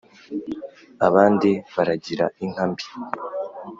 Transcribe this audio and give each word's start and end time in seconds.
Abandi 1.07 1.49
baragira 1.75 2.25
inka 2.43 2.65
mbi 2.71 2.85